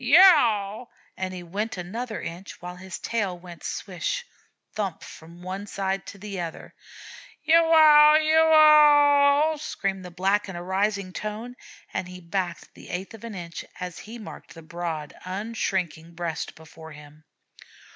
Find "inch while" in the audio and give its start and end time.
2.23-2.77